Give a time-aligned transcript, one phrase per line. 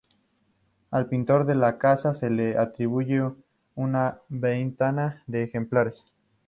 [0.89, 3.35] Al Pintor de la caza se le atribuyen
[3.75, 6.07] una veintena de ejemplares.